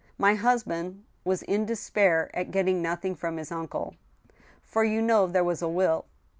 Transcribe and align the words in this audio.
My 0.17 0.33
husband 0.33 1.03
was 1.23 1.43
in 1.43 1.67
despair 1.67 2.31
at 2.35 2.49
getting 2.49 2.81
nothing 2.81 3.13
from 3.13 3.37
his 3.37 3.51
uncle.... 3.51 3.93
For 4.63 4.83
you 4.83 4.99
know 4.99 5.27
there 5.27 5.43
was 5.43 5.61
a 5.61 5.69
will 5.69 6.05